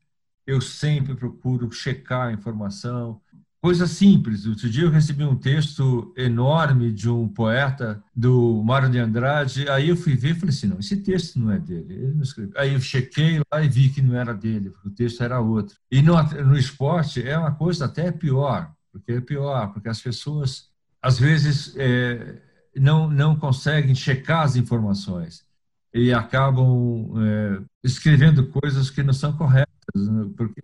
[0.47, 3.21] eu sempre procuro checar a informação,
[3.61, 4.45] coisa simples.
[4.45, 9.89] Outro dia eu recebi um texto enorme de um poeta do Mário de Andrade, aí
[9.89, 12.53] eu fui ver e falei assim, não, esse texto não é dele, ele não escreveu.
[12.57, 15.77] Aí eu chequei lá e vi que não era dele, o texto era outro.
[15.91, 20.69] E no, no esporte é uma coisa até pior, porque é pior, porque as pessoas
[21.01, 22.41] às vezes é,
[22.75, 25.45] não, não conseguem checar as informações
[25.93, 29.70] e acabam é, escrevendo coisas que não são corretas,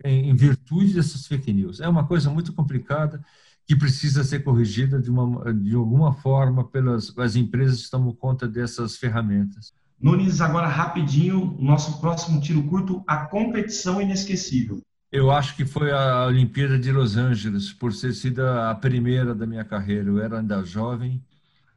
[0.04, 1.80] em, em virtude dessas fake news.
[1.80, 3.22] É uma coisa muito complicada
[3.66, 8.48] que precisa ser corrigida de, uma, de alguma forma pelas as empresas que tomam conta
[8.48, 9.72] dessas ferramentas.
[10.00, 14.80] Nunes, agora rapidinho, nosso próximo tiro curto, a competição inesquecível.
[15.10, 19.46] Eu acho que foi a Olimpíada de Los Angeles, por ter sido a primeira da
[19.46, 20.08] minha carreira.
[20.08, 21.22] Eu era ainda jovem.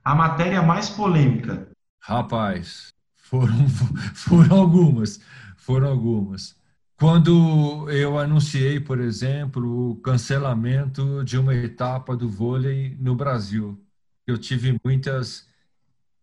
[0.04, 1.68] A matéria mais polêmica.
[2.00, 3.68] Rapaz, foram,
[4.14, 5.20] foram algumas.
[5.58, 6.56] Foram algumas.
[7.02, 13.76] Quando eu anunciei, por exemplo, o cancelamento de uma etapa do vôlei no Brasil,
[14.28, 15.48] eu tive muitas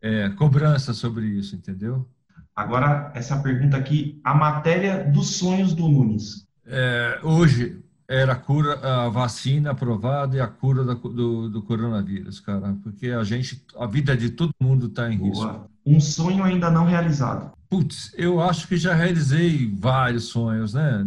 [0.00, 2.08] é, cobranças sobre isso, entendeu?
[2.54, 8.78] Agora, essa pergunta aqui, a matéria dos sonhos do Nunes é, hoje era a cura,
[8.78, 13.86] a vacina aprovada e a cura da, do, do, coronavírus, cara, porque a gente, a
[13.86, 15.28] vida de todo mundo está em Boa.
[15.28, 15.70] risco.
[15.88, 17.50] Um sonho ainda não realizado.
[17.70, 21.04] Putz, eu acho que já realizei vários sonhos, né?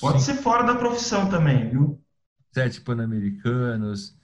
[0.00, 2.00] Pode ser fora da profissão também, viu?
[2.52, 4.16] Sete pan-americanos.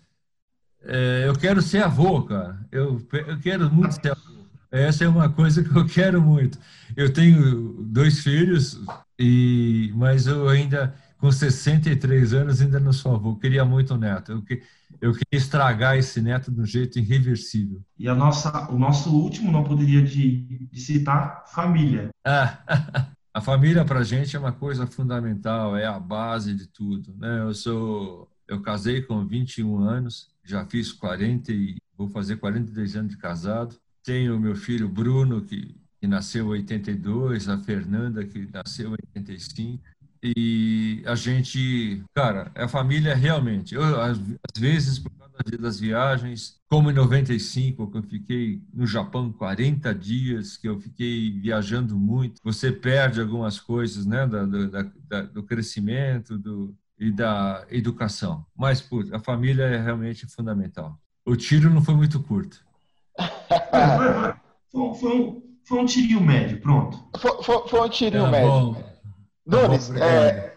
[0.83, 2.59] É, eu quero ser avô, cara.
[2.71, 4.37] Eu, eu quero muito ser avô.
[4.71, 6.59] Essa é uma coisa que eu quero muito.
[6.97, 8.81] Eu tenho dois filhos,
[9.19, 13.31] e mas eu ainda, com 63 anos, ainda não sou avô.
[13.31, 14.33] Eu queria muito um neto.
[14.33, 14.43] Eu,
[15.01, 17.83] eu queria estragar esse neto de um jeito irreversível.
[17.99, 22.11] E a nossa, o nosso último não poderia de, de citar família.
[22.25, 22.59] Ah,
[23.33, 27.15] a família para a gente é uma coisa fundamental, é a base de tudo.
[27.17, 27.43] Né?
[27.43, 33.13] Eu sou, eu casei com 21 anos, já fiz 40 e vou fazer 42 anos
[33.13, 33.77] de casado.
[34.05, 39.83] Tenho meu filho Bruno, que, que nasceu em 82, a Fernanda, que nasceu em 85.
[40.23, 43.75] E a gente, cara, a família realmente.
[43.75, 48.87] Eu, às, às vezes, por causa das viagens, como em 95, que eu fiquei no
[48.87, 54.91] Japão 40 dias, que eu fiquei viajando muito, você perde algumas coisas, né, da, da,
[55.09, 58.45] da, do crescimento do, e da educação.
[58.57, 60.99] Mas, putz, a família é realmente fundamental.
[61.25, 62.65] O tiro não foi muito curto.
[64.71, 67.05] foi, foi, um, foi um tirinho médio, pronto.
[67.19, 68.75] Foi, foi, foi um tirinho tá médio.
[68.75, 68.96] Tá
[69.47, 70.53] Nunes, é,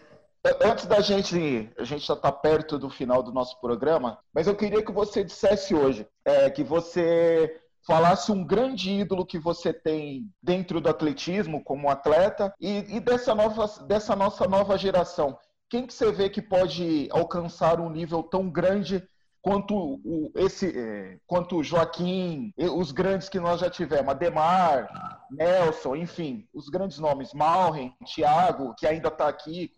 [0.62, 4.56] antes da gente, a gente já está perto do final do nosso programa, mas eu
[4.56, 10.28] queria que você dissesse hoje, é, que você falasse um grande ídolo que você tem
[10.42, 15.38] dentro do atletismo como atleta e, e dessa, nova, dessa nossa nova geração.
[15.68, 19.08] Quem que você vê que pode alcançar um nível tão grande
[19.42, 24.88] quanto o, esse, é, quanto Joaquim, os grandes que nós já tivemos, Ademar,
[25.30, 29.70] Nelson, enfim, os grandes nomes, Malren, Thiago, que ainda está aqui,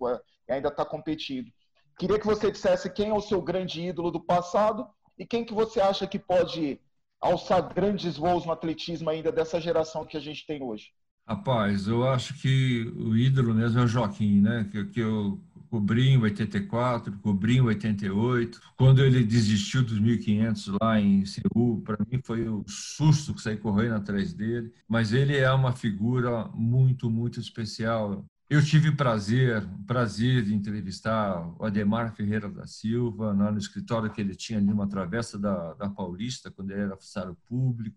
[0.48, 1.50] ainda está competindo.
[1.98, 4.86] Queria que você dissesse quem é o seu grande ídolo do passado
[5.18, 6.80] e quem que você acha que pode
[7.20, 10.88] alçar grandes voos no atletismo ainda dessa geração que a gente tem hoje.
[11.26, 14.68] Rapaz, eu acho que o ídolo mesmo é o Joaquim, né?
[14.72, 15.40] Que, que eu
[15.72, 18.60] cobri em 84, cobri em 88.
[18.76, 23.56] Quando ele desistiu dos 1.500 lá em Seul, para mim foi o susto que saí
[23.56, 24.70] correndo atrás dele.
[24.86, 28.22] Mas ele é uma figura muito, muito especial.
[28.50, 34.34] Eu tive prazer, prazer de entrevistar o Ademar Ferreira da Silva no escritório que ele
[34.34, 37.96] tinha ali numa travessa da, da Paulista, quando ele era funcionário público.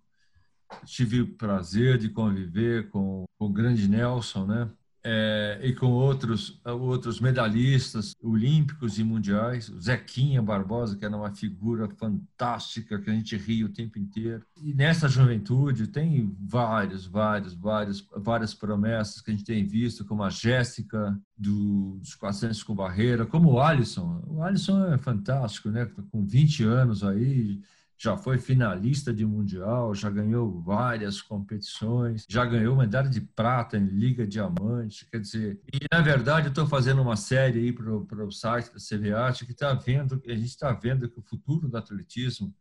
[0.86, 4.72] Tive o prazer de conviver com, com o grande Nelson, né?
[5.08, 9.70] É, e com outros, outros medalhistas olímpicos e mundiais.
[9.70, 14.44] O Zequinha Barbosa, que era uma figura fantástica, que a gente ria o tempo inteiro.
[14.60, 20.24] E nessa juventude tem vários, vários, vários, várias promessas que a gente tem visto, como
[20.24, 24.24] a Jéssica do, dos 400 com barreira, como o Alisson.
[24.28, 25.86] O Alisson é fantástico, né?
[26.12, 27.62] Com 20 anos aí,
[27.98, 33.86] já foi finalista de mundial, já ganhou várias competições, já ganhou medalha de prata em
[33.86, 38.32] Liga Diamante, quer dizer, e na verdade eu estou fazendo uma série aí para o
[38.32, 42.54] site da CVAT que está vendo, a gente está vendo que o futuro do atletismo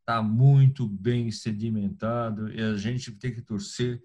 [0.00, 4.02] está muito bem sedimentado e a gente tem que torcer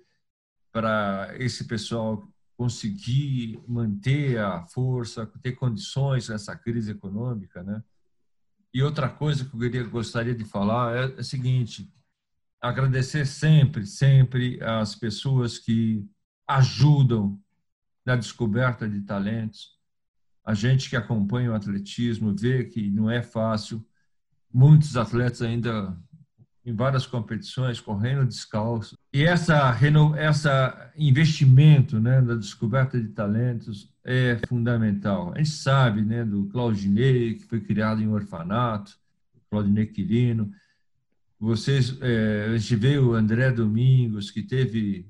[0.72, 7.84] para esse pessoal conseguir manter a força, ter condições nessa crise econômica, né?
[8.78, 11.92] E outra coisa que eu queria, gostaria de falar é, é o seguinte:
[12.62, 16.08] agradecer sempre, sempre as pessoas que
[16.48, 17.42] ajudam
[18.06, 19.76] na descoberta de talentos.
[20.46, 23.84] A gente que acompanha o atletismo vê que não é fácil.
[24.54, 26.00] Muitos atletas ainda
[26.68, 28.98] em várias competições correndo descalço.
[29.14, 29.74] E essa
[30.18, 35.32] essa investimento, né, na descoberta de talentos é fundamental.
[35.34, 39.00] A gente sabe né, do Claudinei, que foi criado em um orfanato,
[39.50, 40.52] Claudinei Quirino.
[41.40, 45.08] Vocês, é, a gente vê o André Domingos, que teve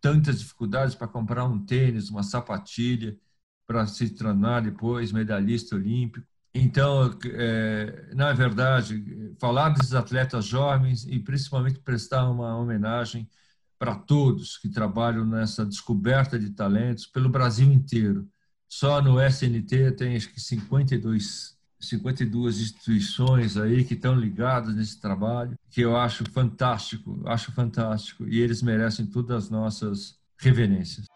[0.00, 3.16] tantas dificuldades para comprar um tênis, uma sapatilha,
[3.64, 6.26] para se tornar depois medalhista olímpico.
[6.54, 13.28] Então, é, na verdade, falar desses atletas jovens e principalmente prestar uma homenagem
[13.76, 18.28] para todos que trabalham nessa descoberta de talentos pelo Brasil inteiro.
[18.68, 25.58] Só no SNT tem acho que 52, 52 instituições aí que estão ligadas nesse trabalho,
[25.68, 31.06] que eu acho fantástico, acho fantástico, e eles merecem todas as nossas reverências.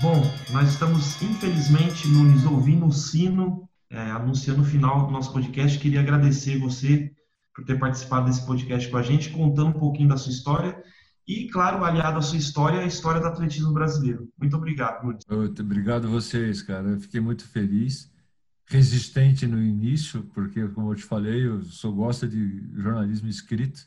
[0.00, 5.78] Bom, nós estamos, infelizmente, Nunes, ouvindo o sino, é, anunciando o final do nosso podcast.
[5.78, 7.12] Queria agradecer você
[7.54, 10.82] por ter participado desse podcast com a gente, contando um pouquinho da sua história
[11.28, 14.30] e, claro, aliado à sua história, a história do atletismo brasileiro.
[14.38, 15.24] Muito obrigado, Nunes.
[15.60, 16.88] Obrigado a vocês, cara.
[16.88, 18.10] Eu fiquei muito feliz.
[18.64, 23.80] Resistente no início, porque, como eu te falei, eu sou gosta de jornalismo escrito.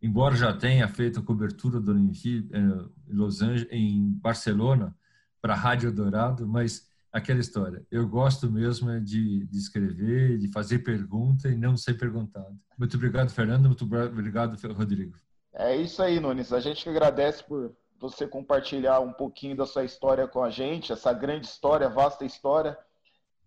[0.00, 4.94] Embora já tenha feito cobertura do Olimpíada eh, em Los Angeles, em Barcelona,
[5.40, 6.86] para a Rádio Dourado, mas
[7.16, 7.84] aquela história.
[7.90, 12.54] Eu gosto mesmo de, de escrever, de fazer pergunta e não ser perguntado.
[12.78, 13.66] Muito obrigado, Fernando.
[13.66, 15.16] Muito obrigado, Rodrigo.
[15.54, 16.52] É isso aí, Nunes.
[16.52, 20.92] A gente que agradece por você compartilhar um pouquinho da sua história com a gente,
[20.92, 22.76] essa grande história, vasta história.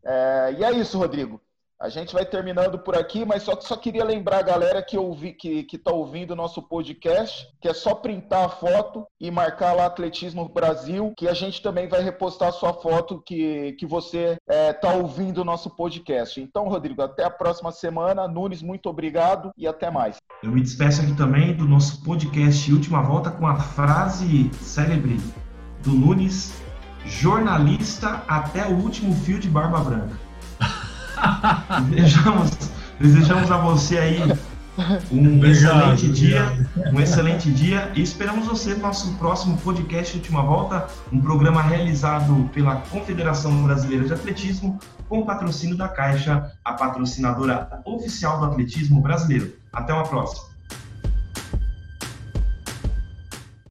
[0.04, 1.40] É, e é isso, Rodrigo.
[1.82, 5.32] A gente vai terminando por aqui, mas só, só queria lembrar a galera que ouvi,
[5.32, 9.72] que, que tá ouvindo o nosso podcast, que é só printar a foto e marcar
[9.72, 14.36] lá Atletismo Brasil, que a gente também vai repostar a sua foto que, que você
[14.46, 16.42] é, tá ouvindo o nosso podcast.
[16.42, 18.28] Então, Rodrigo, até a próxima semana.
[18.28, 20.18] Nunes, muito obrigado e até mais.
[20.44, 25.16] Eu me despeço aqui também do nosso podcast Última Volta com a frase célebre
[25.82, 26.62] do Nunes,
[27.06, 30.29] jornalista até o último fio de barba branca
[31.90, 32.52] desejamos,
[33.00, 34.24] desejamos a você aí
[35.12, 40.42] um obrigado, excelente dia, um excelente dia e esperamos você no nosso próximo podcast Última
[40.42, 47.82] Volta, um programa realizado pela Confederação Brasileira de Atletismo com patrocínio da Caixa, a patrocinadora
[47.84, 49.54] oficial do atletismo brasileiro.
[49.74, 50.49] Até uma próxima.